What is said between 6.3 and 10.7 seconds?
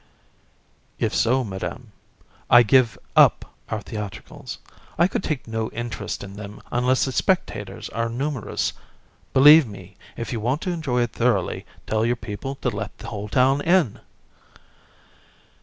them unless the spectators are numerous. Believe me, if you want